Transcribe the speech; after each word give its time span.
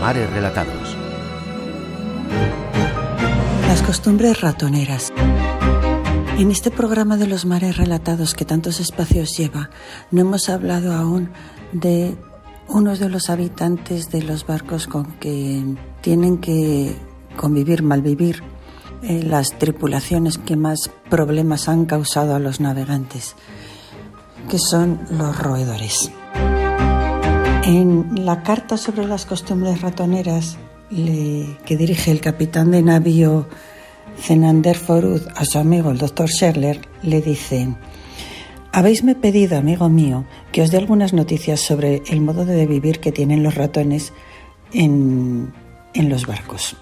Mares 0.00 0.30
Relatados. 0.30 0.96
Las 3.66 3.82
costumbres 3.82 4.40
ratoneras. 4.40 5.12
En 6.38 6.50
este 6.50 6.70
programa 6.70 7.16
de 7.16 7.26
los 7.26 7.44
mares 7.44 7.76
relatados 7.76 8.34
que 8.34 8.44
tantos 8.44 8.80
espacios 8.80 9.36
lleva, 9.36 9.70
no 10.12 10.20
hemos 10.20 10.48
hablado 10.48 10.92
aún 10.92 11.30
de 11.72 12.16
unos 12.68 13.00
de 13.00 13.08
los 13.08 13.28
habitantes 13.28 14.10
de 14.10 14.22
los 14.22 14.46
barcos 14.46 14.86
con 14.86 15.04
que 15.18 15.62
tienen 16.00 16.38
que 16.38 16.94
convivir, 17.36 17.82
malvivir 17.82 18.42
eh, 19.02 19.22
las 19.24 19.58
tripulaciones 19.58 20.38
que 20.38 20.56
más 20.56 20.90
problemas 21.10 21.68
han 21.68 21.86
causado 21.86 22.36
a 22.36 22.38
los 22.38 22.60
navegantes, 22.60 23.34
que 24.48 24.58
son 24.58 25.00
los 25.10 25.36
roedores. 25.36 26.10
En 27.64 28.24
la 28.24 28.42
carta 28.42 28.76
sobre 28.76 29.06
las 29.06 29.26
costumbres 29.26 29.80
ratoneras 29.80 30.58
que 30.90 31.76
dirige 31.76 32.10
el 32.10 32.20
capitán 32.20 32.70
de 32.70 32.82
navío 32.82 33.46
Zenander 34.18 34.76
Forud 34.76 35.22
a 35.36 35.44
su 35.44 35.58
amigo 35.58 35.90
el 35.90 35.98
doctor 35.98 36.28
Scherler, 36.28 36.80
le 37.02 37.20
dice, 37.20 37.68
Habéisme 38.72 39.14
pedido, 39.14 39.58
amigo 39.58 39.88
mío, 39.88 40.24
que 40.52 40.62
os 40.62 40.70
dé 40.70 40.78
algunas 40.78 41.12
noticias 41.12 41.60
sobre 41.60 42.02
el 42.08 42.20
modo 42.20 42.44
de 42.44 42.66
vivir 42.66 43.00
que 43.00 43.12
tienen 43.12 43.42
los 43.42 43.54
ratones 43.54 44.12
en, 44.72 45.52
en 45.94 46.08
los 46.08 46.26
barcos. 46.26 46.76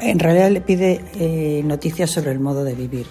En 0.00 0.18
realidad 0.18 0.50
le 0.50 0.60
pide 0.60 1.04
eh, 1.14 1.62
noticias 1.64 2.10
sobre 2.10 2.32
el 2.32 2.40
modo 2.40 2.64
de 2.64 2.74
vivir. 2.74 3.06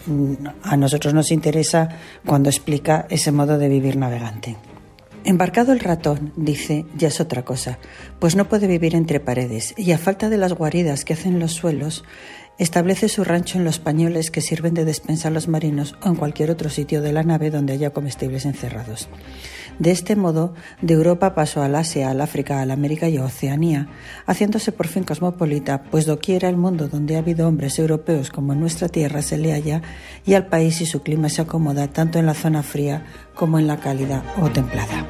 A 0.64 0.78
nosotros 0.78 1.14
nos 1.14 1.32
interesa 1.32 1.90
cuando 2.26 2.50
explica 2.50 3.06
ese 3.10 3.32
modo 3.32 3.58
de 3.58 3.70
vivir 3.70 3.98
navegante. 3.98 4.58
Embarcado 5.26 5.72
el 5.72 5.80
ratón, 5.80 6.34
dice, 6.36 6.86
ya 6.98 7.08
es 7.08 7.22
otra 7.22 7.46
cosa, 7.46 7.80
pues 8.20 8.36
no 8.36 8.50
puede 8.50 8.68
vivir 8.68 8.94
entre 8.94 9.22
paredes 9.22 9.74
y 9.78 9.94
a 9.94 9.98
falta 9.98 10.30
de 10.30 10.38
las 10.38 10.52
guaridas 10.52 11.06
que 11.06 11.14
hacen 11.14 11.40
los 11.40 11.54
suelos, 11.54 12.04
establece 12.58 13.08
su 13.08 13.24
rancho 13.24 13.58
en 13.58 13.64
los 13.64 13.80
pañoles 13.80 14.32
que 14.32 14.42
sirven 14.42 14.74
de 14.74 14.84
despensa 14.84 15.30
a 15.30 15.32
los 15.32 15.48
marinos 15.48 15.96
o 16.04 16.10
en 16.10 16.16
cualquier 16.16 16.52
otro 16.52 16.70
sitio 16.70 17.02
de 17.02 17.14
la 17.14 17.24
nave 17.24 17.52
donde 17.52 17.74
haya 17.74 17.92
comestibles 17.92 18.46
encerrados. 18.46 19.08
De 19.80 19.92
este 19.92 20.16
modo, 20.16 20.54
de 20.82 20.94
Europa 20.94 21.34
pasó 21.34 21.62
al 21.62 21.76
Asia, 21.76 22.10
al 22.10 22.22
África, 22.22 22.62
al 22.62 22.72
América 22.72 23.10
y 23.10 23.18
a 23.18 23.26
Oceanía, 23.26 23.88
haciéndose 24.26 24.72
por 24.72 24.88
fin 24.88 25.04
cosmopolita, 25.04 25.84
pues 25.84 26.06
doquiera 26.06 26.48
el 26.50 26.58
mundo 26.58 26.88
donde 26.88 27.16
ha 27.16 27.20
habido 27.20 27.48
hombres 27.48 27.80
europeos 27.80 28.30
como 28.30 28.54
en 28.54 28.60
nuestra 28.60 28.88
tierra 28.88 29.22
se 29.22 29.38
le 29.38 29.52
halla, 29.52 29.82
y 30.26 30.36
al 30.36 30.48
país 30.48 30.80
y 30.82 30.86
su 30.86 31.02
clima 31.02 31.30
se 31.30 31.42
acomoda 31.42 31.88
tanto 31.88 32.20
en 32.20 32.26
la 32.26 32.34
zona 32.34 32.64
fría 32.64 33.06
como 33.34 33.60
en 33.60 33.68
la 33.68 33.78
cálida 33.78 34.24
o 34.40 34.50
templada. 34.50 35.08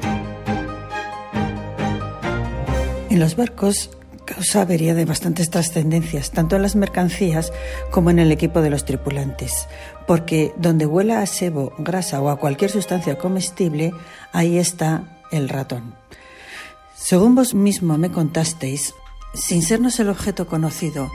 En 3.10 3.20
los 3.20 3.36
barcos 3.36 3.90
causa 4.24 4.62
avería 4.62 4.94
de 4.94 5.04
bastantes 5.04 5.50
trascendencias, 5.50 6.30
tanto 6.30 6.56
en 6.56 6.62
las 6.62 6.76
mercancías 6.76 7.52
como 7.90 8.10
en 8.10 8.18
el 8.18 8.32
equipo 8.32 8.60
de 8.60 8.70
los 8.70 8.84
tripulantes, 8.84 9.68
porque 10.06 10.52
donde 10.56 10.86
huela 10.86 11.20
a 11.20 11.26
sebo, 11.26 11.72
grasa 11.78 12.20
o 12.20 12.28
a 12.28 12.38
cualquier 12.38 12.70
sustancia 12.70 13.18
comestible, 13.18 13.92
ahí 14.32 14.58
está 14.58 15.20
el 15.30 15.48
ratón. 15.48 15.94
Según 16.96 17.34
vos 17.34 17.54
mismo 17.54 17.98
me 17.98 18.10
contasteis, 18.10 18.94
sin 19.34 19.62
sernos 19.62 19.98
el 20.00 20.08
objeto 20.08 20.46
conocido, 20.46 21.10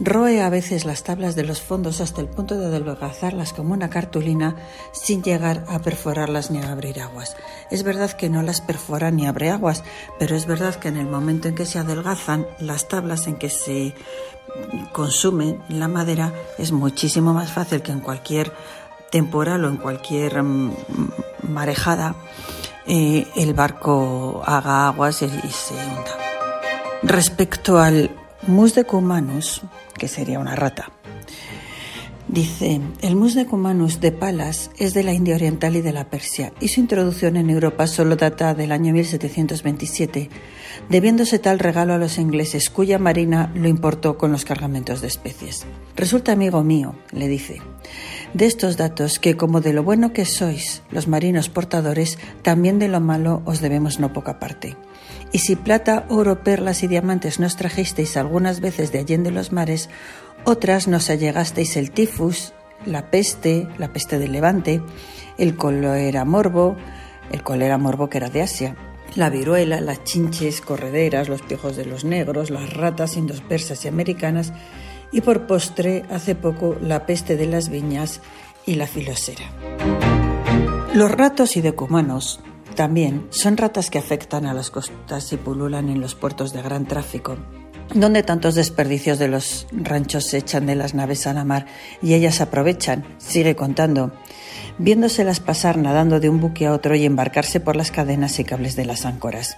roe 0.00 0.40
a 0.40 0.48
veces 0.48 0.86
las 0.86 1.02
tablas 1.02 1.36
de 1.36 1.44
los 1.44 1.60
fondos 1.60 2.00
hasta 2.00 2.22
el 2.22 2.26
punto 2.26 2.58
de 2.58 2.66
adelgazarlas 2.66 3.52
como 3.52 3.74
una 3.74 3.90
cartulina 3.90 4.56
sin 4.92 5.22
llegar 5.22 5.64
a 5.68 5.78
perforarlas 5.80 6.50
ni 6.50 6.58
a 6.58 6.72
abrir 6.72 7.00
aguas. 7.00 7.36
Es 7.70 7.82
verdad 7.82 8.10
que 8.12 8.30
no 8.30 8.42
las 8.42 8.62
perfora 8.62 9.10
ni 9.10 9.26
abre 9.26 9.50
aguas, 9.50 9.84
pero 10.18 10.34
es 10.34 10.46
verdad 10.46 10.74
que 10.76 10.88
en 10.88 10.96
el 10.96 11.06
momento 11.06 11.48
en 11.48 11.54
que 11.54 11.66
se 11.66 11.78
adelgazan, 11.78 12.46
las 12.58 12.88
tablas 12.88 13.26
en 13.26 13.36
que 13.36 13.50
se 13.50 13.94
consume 14.92 15.58
la 15.68 15.86
madera 15.86 16.32
es 16.58 16.72
muchísimo 16.72 17.34
más 17.34 17.52
fácil 17.52 17.82
que 17.82 17.92
en 17.92 18.00
cualquier 18.00 18.52
temporal 19.10 19.64
o 19.64 19.68
en 19.68 19.76
cualquier 19.76 20.42
mm, 20.42 20.72
marejada 21.42 22.14
eh, 22.86 23.26
el 23.36 23.54
barco 23.54 24.42
haga 24.44 24.88
aguas 24.88 25.22
y 25.22 25.28
se 25.28 25.74
hunda. 25.74 26.16
Respecto 27.02 27.78
al 27.78 28.10
mus 28.46 28.74
de 28.74 28.84
cumanus, 28.84 29.62
que 30.00 30.08
sería 30.08 30.38
una 30.38 30.56
rata, 30.56 30.90
dice, 32.32 32.80
el 33.02 33.16
mus 33.16 33.34
de 33.34 33.46
cumanus 33.46 34.00
de 34.00 34.12
Palas 34.12 34.70
es 34.78 34.94
de 34.94 35.02
la 35.02 35.12
India 35.12 35.34
Oriental 35.34 35.76
y 35.76 35.82
de 35.82 35.92
la 35.92 36.08
Persia, 36.08 36.52
y 36.60 36.68
su 36.68 36.80
introducción 36.80 37.36
en 37.36 37.50
Europa 37.50 37.86
solo 37.86 38.16
data 38.16 38.54
del 38.54 38.72
año 38.72 38.92
1727, 38.92 40.30
debiéndose 40.88 41.38
tal 41.38 41.58
regalo 41.58 41.92
a 41.92 41.98
los 41.98 42.18
ingleses, 42.18 42.70
cuya 42.70 42.98
marina 42.98 43.50
lo 43.54 43.68
importó 43.68 44.16
con 44.16 44.32
los 44.32 44.44
cargamentos 44.44 45.00
de 45.00 45.08
especies. 45.08 45.66
Resulta 45.96 46.32
amigo 46.32 46.62
mío, 46.62 46.94
le 47.12 47.28
dice, 47.28 47.60
de 48.34 48.46
estos 48.46 48.76
datos 48.76 49.18
que 49.18 49.36
como 49.36 49.60
de 49.60 49.72
lo 49.72 49.82
bueno 49.82 50.12
que 50.12 50.24
sois, 50.24 50.82
los 50.90 51.08
marinos 51.08 51.48
portadores, 51.48 52.18
también 52.42 52.78
de 52.78 52.88
lo 52.88 53.00
malo 53.00 53.42
os 53.44 53.60
debemos 53.60 53.98
no 53.98 54.12
poca 54.12 54.38
parte. 54.38 54.76
Y 55.32 55.38
si 55.38 55.54
plata, 55.54 56.06
oro, 56.08 56.42
perlas 56.42 56.82
y 56.82 56.88
diamantes 56.88 57.38
nos 57.38 57.56
trajisteis 57.56 58.16
algunas 58.16 58.60
veces 58.60 58.90
de 58.90 58.98
allende 58.98 59.30
los 59.30 59.52
mares, 59.52 59.88
otras 60.44 60.88
nos 60.88 61.10
allegasteis 61.10 61.76
el 61.76 61.90
tifus, 61.90 62.52
la 62.86 63.10
peste, 63.10 63.68
la 63.78 63.92
peste 63.92 64.18
del 64.18 64.32
Levante, 64.32 64.82
el 65.38 65.56
colera 65.56 66.24
morbo, 66.24 66.76
el 67.30 67.42
colera 67.42 67.78
morbo 67.78 68.08
que 68.08 68.18
era 68.18 68.30
de 68.30 68.42
Asia, 68.42 68.76
la 69.16 69.30
viruela, 69.30 69.80
las 69.80 70.04
chinches 70.04 70.60
correderas, 70.60 71.28
los 71.28 71.42
piojos 71.42 71.76
de 71.76 71.84
los 71.84 72.04
negros, 72.04 72.50
las 72.50 72.72
ratas 72.72 73.16
indospersas 73.16 73.84
y 73.84 73.88
americanas, 73.88 74.52
y 75.12 75.20
por 75.22 75.46
postre, 75.46 76.04
hace 76.10 76.34
poco, 76.34 76.76
la 76.80 77.06
peste 77.06 77.36
de 77.36 77.46
las 77.46 77.68
viñas 77.68 78.20
y 78.66 78.74
la 78.74 78.86
filosera. 78.86 79.44
Los 80.94 81.10
ratos 81.10 81.56
y 81.56 81.60
decumanos 81.60 82.40
también 82.76 83.26
son 83.30 83.56
ratas 83.56 83.90
que 83.90 83.98
afectan 83.98 84.46
a 84.46 84.54
las 84.54 84.70
costas 84.70 85.32
y 85.32 85.36
pululan 85.36 85.88
en 85.88 86.00
los 86.00 86.14
puertos 86.14 86.52
de 86.52 86.62
gran 86.62 86.86
tráfico, 86.86 87.36
donde 87.94 88.22
tantos 88.22 88.54
desperdicios 88.54 89.18
de 89.18 89.28
los 89.28 89.66
ranchos 89.72 90.26
se 90.26 90.38
echan 90.38 90.66
de 90.66 90.76
las 90.76 90.94
naves 90.94 91.26
a 91.26 91.34
la 91.34 91.44
mar 91.44 91.66
y 92.02 92.14
ellas 92.14 92.40
aprovechan, 92.40 93.04
sigue 93.18 93.56
contando, 93.56 94.12
viéndoselas 94.78 95.40
pasar 95.40 95.76
nadando 95.76 96.20
de 96.20 96.28
un 96.28 96.40
buque 96.40 96.66
a 96.66 96.72
otro 96.72 96.94
y 96.94 97.04
embarcarse 97.04 97.60
por 97.60 97.76
las 97.76 97.90
cadenas 97.90 98.38
y 98.38 98.44
cables 98.44 98.76
de 98.76 98.84
las 98.84 99.04
áncoras. 99.04 99.56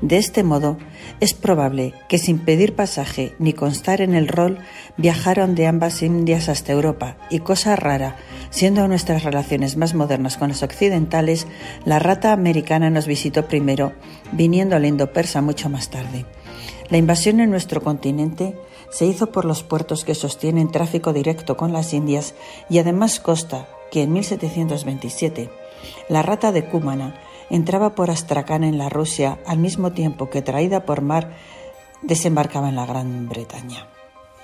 De 0.00 0.16
este 0.16 0.42
modo, 0.42 0.78
es 1.20 1.32
probable 1.32 1.94
que 2.08 2.18
sin 2.18 2.40
pedir 2.40 2.74
pasaje 2.74 3.34
ni 3.38 3.52
constar 3.52 4.00
en 4.00 4.14
el 4.14 4.26
rol 4.26 4.58
viajaron 4.96 5.54
de 5.54 5.66
ambas 5.66 6.02
Indias 6.02 6.48
hasta 6.48 6.72
Europa 6.72 7.18
y 7.30 7.38
cosa 7.38 7.76
rara, 7.76 8.16
siendo 8.50 8.88
nuestras 8.88 9.22
relaciones 9.22 9.76
más 9.76 9.94
modernas 9.94 10.36
con 10.38 10.48
los 10.48 10.62
occidentales, 10.62 11.46
la 11.84 12.00
rata 12.00 12.32
americana 12.32 12.90
nos 12.90 13.06
visitó 13.06 13.46
primero, 13.46 13.92
viniendo 14.32 14.74
al 14.74 14.86
indo-persa 14.86 15.40
mucho 15.40 15.68
más 15.68 15.88
tarde. 15.90 16.26
La 16.92 16.98
invasión 16.98 17.40
en 17.40 17.48
nuestro 17.48 17.80
continente 17.80 18.54
se 18.90 19.06
hizo 19.06 19.32
por 19.32 19.46
los 19.46 19.62
puertos 19.62 20.04
que 20.04 20.14
sostienen 20.14 20.70
tráfico 20.70 21.14
directo 21.14 21.56
con 21.56 21.72
las 21.72 21.94
Indias 21.94 22.34
y 22.68 22.80
además 22.80 23.18
consta 23.18 23.66
que 23.90 24.02
en 24.02 24.12
1727 24.12 25.48
la 26.10 26.20
rata 26.20 26.52
de 26.52 26.66
Cúmana 26.66 27.14
entraba 27.48 27.94
por 27.94 28.10
Astrakhan 28.10 28.62
en 28.62 28.76
la 28.76 28.90
Rusia 28.90 29.38
al 29.46 29.56
mismo 29.56 29.92
tiempo 29.92 30.28
que 30.28 30.42
traída 30.42 30.84
por 30.84 31.00
mar 31.00 31.32
desembarcaba 32.02 32.68
en 32.68 32.76
la 32.76 32.84
Gran 32.84 33.26
Bretaña. 33.26 33.86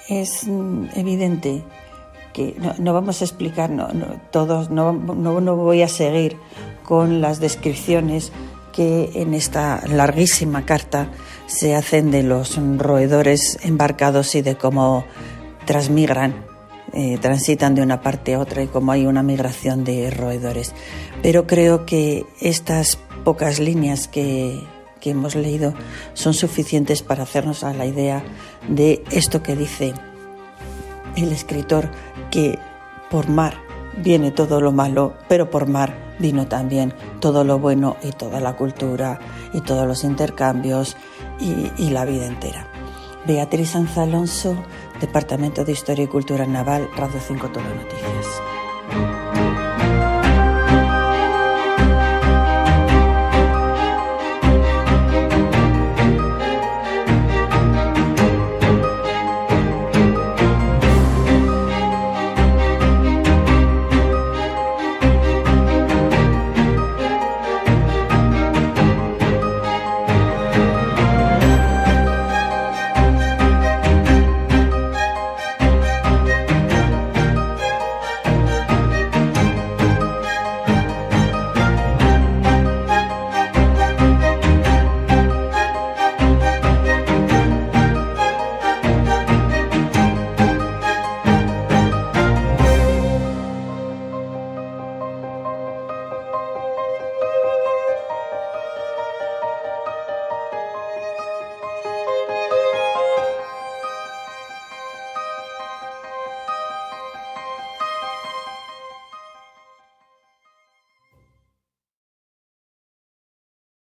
Es 0.08 0.46
mm, 0.46 0.86
evidente 0.94 1.62
que 2.32 2.56
no, 2.78 2.94
vamos 2.94 3.20
a 3.20 3.26
explicar 3.26 3.70
todos, 4.30 4.70
no, 4.70 4.94
no 4.94 5.56
voy 5.56 5.82
a 5.82 5.88
seguir 5.88 6.38
con 6.82 7.20
las 7.20 7.40
descripciones 7.40 8.32
que 8.78 9.10
en 9.14 9.34
esta 9.34 9.82
larguísima 9.88 10.64
carta 10.64 11.10
se 11.48 11.74
hacen 11.74 12.12
de 12.12 12.22
los 12.22 12.56
roedores 12.76 13.58
embarcados 13.64 14.36
y 14.36 14.40
de 14.40 14.54
cómo 14.54 15.04
transmigran 15.66 16.46
eh, 16.92 17.18
transitan 17.20 17.74
de 17.74 17.82
una 17.82 18.02
parte 18.02 18.34
a 18.34 18.38
otra 18.38 18.62
y 18.62 18.68
como 18.68 18.92
hay 18.92 19.04
una 19.04 19.24
migración 19.24 19.82
de 19.82 20.12
roedores. 20.12 20.74
Pero 21.24 21.44
creo 21.44 21.86
que 21.86 22.24
estas 22.40 23.00
pocas 23.24 23.58
líneas 23.58 24.06
que, 24.06 24.62
que 25.00 25.10
hemos 25.10 25.34
leído 25.34 25.74
son 26.14 26.32
suficientes 26.32 27.02
para 27.02 27.24
hacernos 27.24 27.64
a 27.64 27.74
la 27.74 27.84
idea 27.84 28.22
de 28.68 29.02
esto 29.10 29.42
que 29.42 29.56
dice 29.56 29.92
el 31.16 31.32
escritor, 31.32 31.90
que 32.30 32.60
por 33.10 33.28
mar 33.28 33.54
viene 34.04 34.30
todo 34.30 34.60
lo 34.60 34.70
malo, 34.70 35.14
pero 35.28 35.50
por 35.50 35.66
mar 35.66 36.07
vino 36.18 36.46
también 36.46 36.94
todo 37.20 37.44
lo 37.44 37.58
bueno 37.58 37.96
y 38.02 38.12
toda 38.12 38.40
la 38.40 38.56
cultura 38.56 39.18
y 39.52 39.60
todos 39.60 39.86
los 39.86 40.04
intercambios 40.04 40.96
y, 41.40 41.90
la 41.90 42.04
vida 42.04 42.26
entera. 42.26 42.66
Beatriz 43.26 43.70
Sanz 43.70 43.96
Alonso, 43.98 44.56
Departamento 45.00 45.64
de 45.64 45.72
Historia 45.72 46.04
y 46.04 46.08
Cultura 46.08 46.46
Naval, 46.46 46.88
Radio 46.96 47.20
5 47.26 47.48
Todo 47.48 47.62
Noticias. 47.62 48.47